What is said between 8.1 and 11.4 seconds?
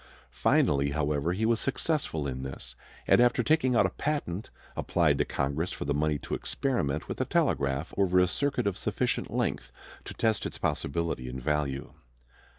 a circuit of sufficient length to test its possibility and